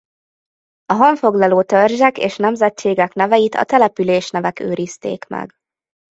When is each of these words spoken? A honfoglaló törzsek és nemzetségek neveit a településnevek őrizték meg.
A 0.85 0.93
honfoglaló 0.93 1.61
törzsek 1.61 2.17
és 2.17 2.37
nemzetségek 2.37 3.13
neveit 3.13 3.55
a 3.55 3.63
településnevek 3.63 4.59
őrizték 4.59 5.25
meg. 5.27 5.53